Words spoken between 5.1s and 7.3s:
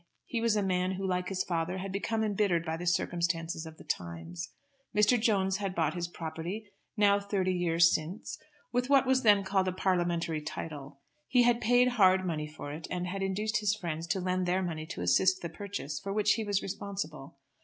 Jones had bought his property, now